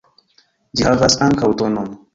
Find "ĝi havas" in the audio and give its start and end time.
0.79-1.19